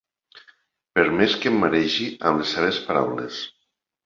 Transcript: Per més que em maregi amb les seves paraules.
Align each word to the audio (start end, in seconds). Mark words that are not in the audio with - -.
Per 0.95 1.03
més 1.19 1.35
que 1.43 1.51
em 1.51 1.59
maregi 1.65 2.09
amb 2.31 2.43
les 2.43 2.55
seves 2.57 2.81
paraules. 2.89 3.45